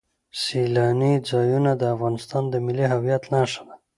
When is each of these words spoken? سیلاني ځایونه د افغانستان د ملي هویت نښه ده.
سیلاني 0.41 1.13
ځایونه 1.29 1.71
د 1.77 1.83
افغانستان 1.95 2.43
د 2.49 2.55
ملي 2.65 2.85
هویت 2.93 3.23
نښه 3.33 3.61
ده. 3.67 3.75